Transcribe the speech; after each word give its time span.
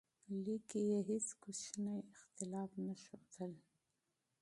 لیک 0.43 0.61
کې 0.69 0.79
یې 0.89 0.99
هیڅ 1.09 1.27
کوچنی 1.41 1.97
اختلاف 2.13 2.71
نه 2.85 2.93
ښودل. 3.01 3.51